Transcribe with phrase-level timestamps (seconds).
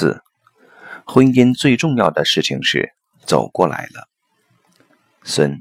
[0.00, 0.22] 四，
[1.04, 2.94] 婚姻最重要的事情是
[3.26, 4.08] 走过来了。
[5.24, 5.60] 孙，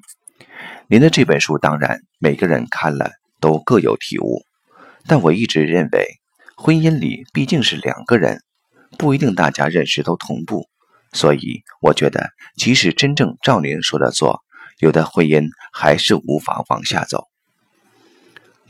[0.87, 4.45] 您的这本书当然每个人看了都各有体悟，
[5.07, 6.05] 但我一直认为，
[6.55, 8.41] 婚姻里毕竟是两个人，
[8.97, 10.69] 不一定大家认识都同步，
[11.11, 14.41] 所以我觉得，即使真正照您说的做，
[14.77, 17.27] 有的婚姻还是无法往下走。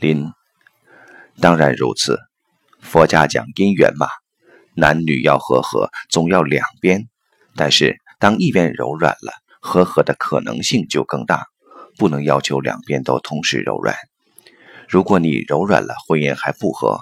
[0.00, 0.32] 林，
[1.40, 2.18] 当然如此，
[2.80, 4.08] 佛家讲姻缘嘛。
[4.74, 7.08] 男女要和合，总要两边。
[7.56, 11.46] 但是当一边柔软了，和合的可能性就更大。
[11.98, 13.94] 不能要求两边都同时柔软。
[14.88, 17.00] 如果你柔软了，婚姻还不和。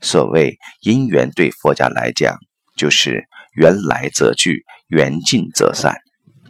[0.00, 2.38] 所谓姻缘，对佛家来讲，
[2.76, 5.96] 就是缘来则聚，缘尽则散。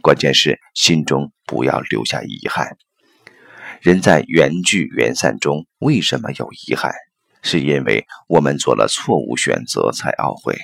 [0.01, 2.77] 关键是心中不要留下遗憾。
[3.81, 6.93] 人在缘聚缘散中，为什么有遗憾？
[7.49, 10.57] 是因为我们做了错误选择才懊悔。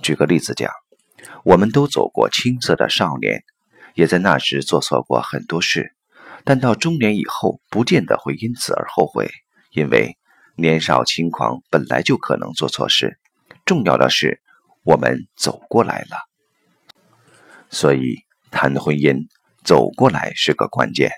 [0.00, 0.70] 举个例子讲，
[1.44, 3.44] 我们都走过青涩的少年，
[3.92, 5.94] 也在那时做错过很多事，
[6.42, 9.28] 但到中年以后，不见得会因此而后悔，
[9.72, 10.16] 因为
[10.56, 13.18] 年少轻狂本来就可能做错事。
[13.66, 14.40] 重要的是
[14.84, 16.16] 我们走过来了。
[17.68, 18.16] 所以
[18.50, 19.26] 谈婚姻，
[19.62, 21.10] 走过来是个关键。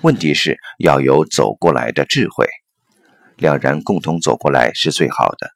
[0.00, 2.48] 问题是要有走过来的智慧。
[3.42, 5.50] 两人共同走过来是最好的，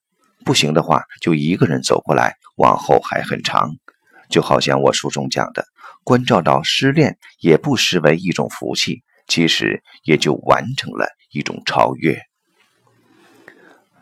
[0.44, 3.70] 不行的话就一个人走过来，往后还很长。
[4.28, 5.64] 就好像我书中讲的，
[6.02, 12.20] 关照到失恋也不失为一种福气，其实也就完成了一种超越。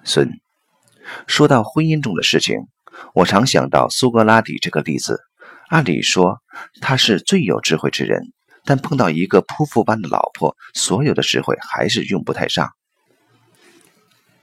[0.02, 0.30] 孙，
[1.26, 2.56] 说到婚姻中的事情，
[3.12, 5.20] 我常想到苏格拉底这个例子。
[5.68, 6.40] 按理说
[6.80, 8.32] 他是最有智慧之人，
[8.64, 12.70] 但碰到一个泼妇般的老婆，所有的智慧还是用不太上。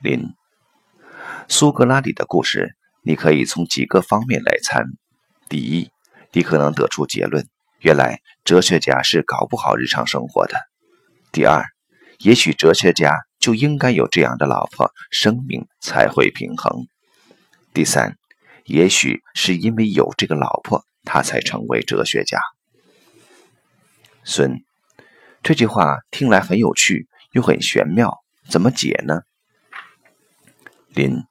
[0.02, 0.34] 林，
[1.48, 4.84] 苏格拉底的故事，你可以从几个方面来参。
[5.48, 5.90] 第一，
[6.32, 7.46] 你可能得出结论：
[7.78, 10.58] 原来哲学家是搞不好日常生活的。
[11.30, 11.64] 第二，
[12.18, 16.88] 也许哲学家就应该有这样的老婆，生命才会平衡。
[17.72, 18.16] 第三，
[18.64, 22.40] 也许是因为有这个老婆，他才成为哲学家。
[24.24, 24.64] 孙，
[25.44, 28.18] 这句话听来很有趣，又很玄妙，
[28.48, 29.20] 怎么解呢？
[30.94, 31.24] 林，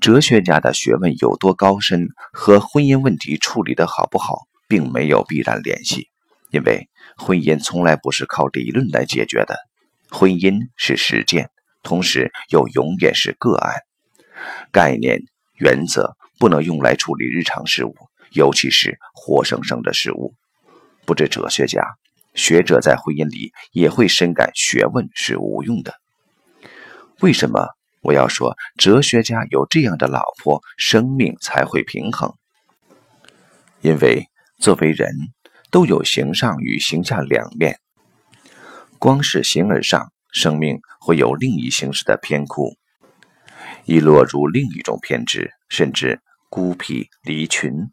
[0.00, 6.10] 哲学家的学问有多高深，和婚姻问题处理的好不好，并没有必然联系。
[6.50, 9.56] 因为婚姻从来不是靠理论来解决的，
[10.10, 11.48] 婚姻是实践，
[11.82, 13.80] 同时又永远是个案。
[14.70, 15.22] 概念、
[15.54, 17.94] 原则不能用来处理日常事务，
[18.32, 20.34] 尤其是活生生的事物。
[21.06, 21.82] 不止哲学家，
[22.34, 25.94] 学者在婚姻里也会深感学问是无用的。
[27.20, 27.77] 为什么？
[28.00, 32.32] 我要说，哲学家有这样的老婆，生命才会平衡。
[33.80, 34.26] 因为
[34.58, 35.10] 作为人，
[35.70, 37.78] 都有形上与形下两面。
[38.98, 42.76] 光是形而上，生命会有另一形式的偏枯，
[43.84, 47.90] 易落入另一种偏执，甚至孤僻离群。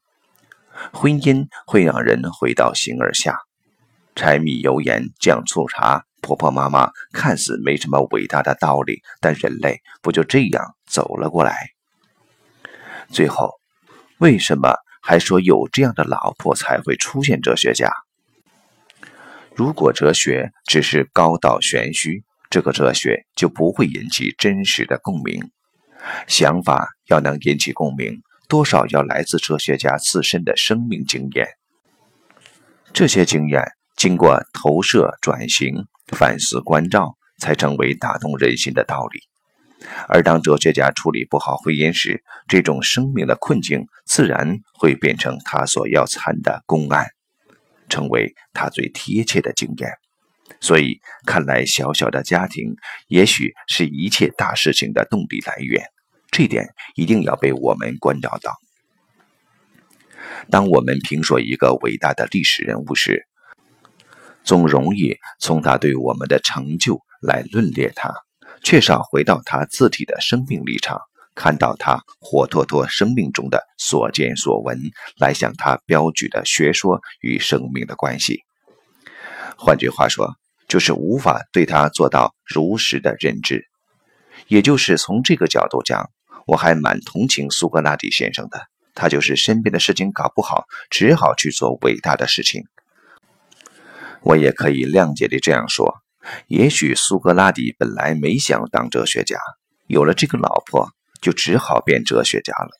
[0.92, 3.38] 婚姻会让人回到形而下，
[4.16, 6.06] 柴米油盐酱醋茶。
[6.26, 11.56] 婆婆妈妈看似没什么伟大的道理，但人类不就这样走了过来？
[13.10, 13.52] 最后，
[14.18, 17.94] 为什么还说有这样的老婆才会出现哲学家？
[19.54, 25.52] 如果哲学只是高道玄虚，这个哲学就不会引起真实的共鸣。
[26.28, 31.48] 想法要能引起共鸣，多少要来自哲学家自身的生命经验。
[32.94, 33.62] 这些经验
[33.96, 35.86] 经过投射转型。
[36.08, 39.20] 反思关照，才成为打动人心的道理。
[40.08, 47.08] 而当哲学家处理不好婚姻时，这种生命的困境自然会变成他所要参的公案，
[47.90, 49.92] 成为他最贴切的经验。
[50.62, 52.76] 所以，看来小小的家庭，
[53.08, 55.84] 也许是一切大事情的动力来源。
[56.32, 58.56] 这点一定要被我们关照到。
[60.50, 63.28] 当我们评说一个伟大的历史人物时，
[64.46, 68.14] 总容易从他对我们的成就来论列他，
[68.64, 71.02] 缺少回到他自体的生命立场，
[71.34, 74.80] 看到他活脱脱生命中的所见所闻，
[75.18, 78.44] 来向他标举的学说与生命的关系。
[79.58, 80.36] 换句话说，
[80.68, 83.66] 就是无法对他做到如实的认知。
[84.48, 86.12] 也就是从这个角度讲，
[86.46, 88.62] 我还蛮同情苏格拉底先生的。
[88.94, 92.64] 他就是身边的事情搞不好，只好去做伟大的事情。
[94.26, 96.02] 我也可以谅解地这样说：
[96.48, 99.38] 也许苏格拉底本来没想当哲学家，
[99.86, 100.90] 有了这个老婆，
[101.22, 102.72] 就只好变哲学家了。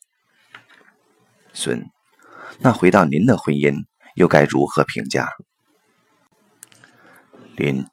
[1.52, 1.86] 孙，
[2.58, 3.84] 那回到您的婚姻，
[4.16, 5.28] 又该如何评价？
[7.54, 7.86] 林，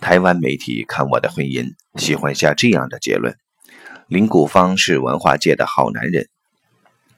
[0.00, 3.36] 台湾媒体看我的婚姻，喜欢下这样的结论：
[4.06, 6.28] 林谷芳是文化界的好男人。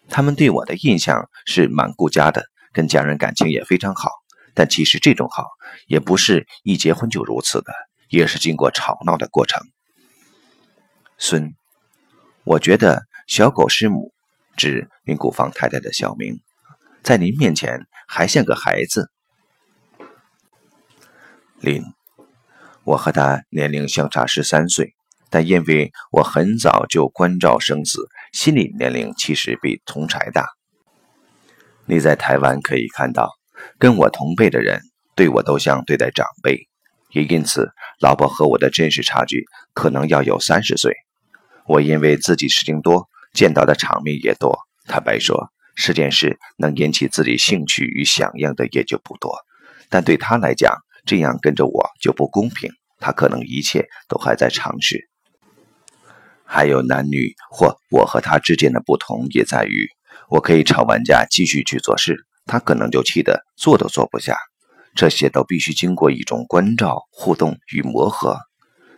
[0.08, 4.21] 他们对我的印象是蛮顾家的，跟家人感情也非常好。
[4.54, 5.48] 但其实这种好，
[5.86, 7.72] 也不是一结婚就如此的，
[8.08, 9.62] 也是经过吵闹的过程。
[11.18, 11.54] 孙，
[12.44, 14.12] 我觉得小狗师母
[14.56, 16.40] 指林谷芳太太的小名，
[17.02, 19.10] 在您面前还像个孩子。
[21.60, 21.82] 林，
[22.84, 24.94] 我和他年龄相差十三岁，
[25.30, 30.46] 但因为我很早就关照生死，心理年龄其实比同柴大。
[31.86, 33.30] 你在台湾可以看到，
[33.78, 34.80] 跟我同辈的人
[35.14, 36.68] 对我都像对待长辈，
[37.12, 37.70] 也因此，
[38.00, 39.44] 老婆和我的真实差距
[39.74, 40.94] 可能要有三十岁。
[41.66, 44.58] 我因为自己事情多，见到的场面也多。
[44.86, 49.32] 坦白说，十件事能引起自己兴趣与响应的也就不多。
[49.88, 52.70] 但对他来讲，这样跟着我就不公平。
[52.98, 55.08] 他可能一切都还在尝试。
[56.44, 59.88] 还有男女或我和他之间的不同，也在于
[60.28, 64.36] 我可以吵完架继续去做事，他可能就气得坐都坐不下。
[64.94, 68.36] 这些都必须经过一种关照、互动与磨合。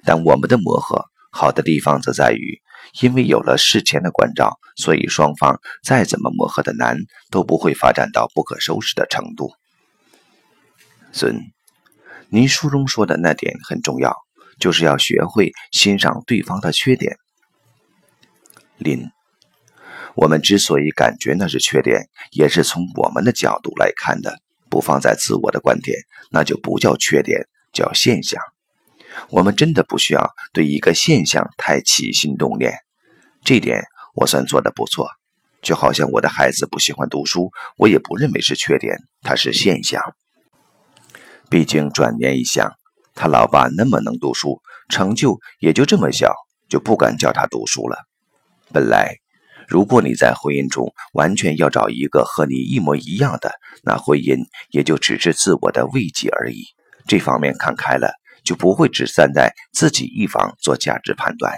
[0.03, 1.05] 但我们的磨合。
[1.31, 2.61] 好的地方则在于，
[3.01, 6.97] 因为有了事前的关照，所以双方再怎么磨合的难，
[7.31, 9.53] 都不会发展到不可收拾的程度。
[11.13, 11.41] 孙，
[12.29, 14.17] 您书中说的那点很重要，
[14.59, 17.17] 就是要学会欣赏对方的缺点。
[18.79, 19.09] 林，
[20.15, 24.39] 我们之所以感觉那是缺点，也是从我们的角度来看的，
[24.71, 25.99] 不放在自我的观点，
[26.31, 28.41] 那就不叫缺点，叫现象。
[29.31, 32.73] 我们真的不需要对一个现象太起心动念，
[33.45, 33.85] 这点
[34.15, 35.09] 我算做的不错。
[35.63, 40.03] 就好像我的孩子不喜欢读书，我也不认为是缺点，它是现象。
[41.49, 42.73] 毕竟转念一想，
[43.15, 46.35] 他老爸那么能读书，成就也就这么小，
[46.69, 47.97] 就不敢叫他读书了。
[48.73, 49.17] 本来，
[49.69, 53.53] 如果你在婚姻中完全要找一个和你一模一样的，
[53.83, 56.65] 那婚姻也就只是自我的慰藉而已。
[57.07, 58.13] 这方面看开了。
[58.45, 61.55] 就不会只站在自己一方做价值判断，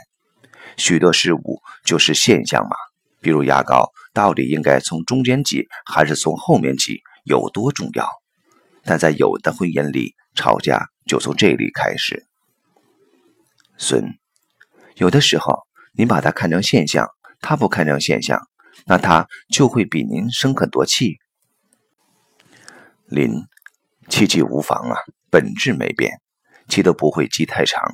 [0.77, 2.77] 许多事物就是现象嘛。
[3.21, 8.09] 比如牙膏到底应该从中间挤还是从后面挤，有多重要？
[8.85, 12.25] 但在有的婚姻里，吵架就从这里开始。
[13.77, 14.15] 孙，
[14.95, 15.67] 有的时候
[15.99, 17.09] 您把它看成现象，
[17.49, 18.49] 他不看成现象，
[18.87, 21.19] 那他就会比您生很多气。
[23.07, 23.31] 林，
[24.09, 24.97] 气气无妨啊，
[25.31, 26.21] 本质没变。
[26.69, 27.85] 气都不会积太长，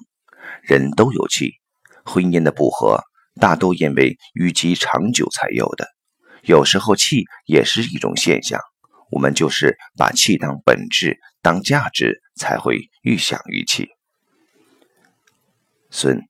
[0.63, 1.57] 人都有气，
[2.03, 3.03] 婚姻的不和
[3.39, 5.87] 大都因为淤积长久才有的。
[6.45, 8.59] 有时候气也是一种现象，
[9.11, 13.91] 我们就是把气当本质、当价值，才会愈想愈气。
[15.91, 16.27] 孙，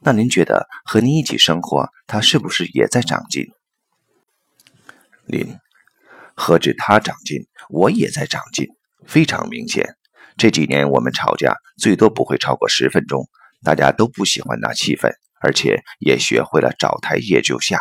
[0.00, 3.46] 那您觉得和您一起生活，他是不是也在长进？
[5.24, 5.56] 林，
[6.34, 8.68] 何止他长进，我也在长进，
[9.06, 9.96] 非常明显。
[10.36, 13.26] 这几年我们吵架最多不会超过十分钟，
[13.64, 15.10] 大家都不喜欢那气氛，
[15.40, 17.80] 而且也学会了找台阶就下。